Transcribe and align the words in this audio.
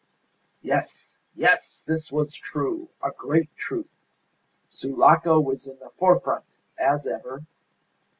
Yes! 0.63 1.19
Yes! 1.35 1.83
This 1.83 2.11
was 2.11 2.33
true! 2.33 2.89
A 3.03 3.11
great 3.15 3.55
truth! 3.55 3.99
Sulaco 4.67 5.39
was 5.39 5.67
in 5.67 5.77
the 5.77 5.91
forefront, 5.91 6.57
as 6.79 7.05
ever! 7.05 7.45